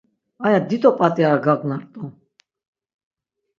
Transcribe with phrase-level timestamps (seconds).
[0.45, 2.03] Aya dido p̌at̆i ar gagna rt̆u.